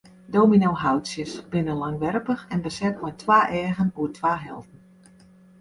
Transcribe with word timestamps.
Dominyshoutsjes 0.35 1.33
binne 1.51 1.75
langwerpich 1.81 2.45
en 2.57 2.65
beset 2.69 3.05
mei 3.05 3.13
swarte 3.25 3.61
eagen 3.61 3.93
oer 4.01 4.13
twa 4.17 4.33
helten. 4.49 4.83